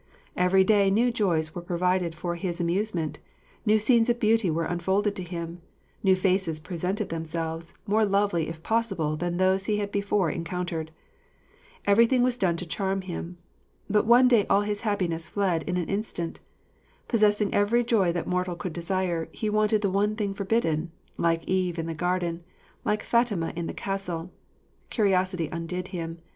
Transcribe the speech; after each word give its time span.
Each 0.35 0.65
day 0.65 0.89
new 0.89 1.11
joys 1.11 1.53
were 1.53 1.61
provided 1.61 2.15
for 2.15 2.33
his 2.33 2.59
amusement, 2.59 3.19
new 3.67 3.77
scenes 3.77 4.09
of 4.09 4.19
beauty 4.19 4.49
were 4.49 4.65
unfolded 4.65 5.15
to 5.17 5.23
him, 5.23 5.61
new 6.01 6.15
faces 6.15 6.59
presented 6.59 7.09
themselves, 7.09 7.75
more 7.85 8.03
lovely 8.03 8.49
if 8.49 8.63
possible 8.63 9.15
than 9.15 9.37
those 9.37 9.65
he 9.65 9.77
had 9.77 9.91
before 9.91 10.31
encountered. 10.31 10.89
Everything 11.85 12.23
was 12.23 12.39
done 12.39 12.55
to 12.57 12.65
charm 12.65 13.01
him; 13.01 13.37
but 13.87 14.07
one 14.07 14.27
day 14.27 14.47
all 14.49 14.61
his 14.61 14.81
happiness 14.81 15.27
fled 15.27 15.61
in 15.69 15.77
an 15.77 15.87
instant. 15.87 16.39
Possessing 17.07 17.53
every 17.53 17.83
joy 17.83 18.11
that 18.11 18.25
mortal 18.25 18.55
could 18.55 18.73
desire, 18.73 19.29
he 19.31 19.51
wanted 19.51 19.83
the 19.83 19.91
one 19.91 20.15
thing 20.15 20.33
forbidden 20.33 20.91
like 21.17 21.47
Eve 21.47 21.77
in 21.77 21.85
the 21.85 21.93
garden, 21.93 22.43
like 22.83 23.03
Fatima 23.03 23.53
in 23.55 23.67
the 23.67 23.71
castle; 23.71 24.31
curiosity 24.89 25.47
undid 25.51 25.89
him. 25.89 26.17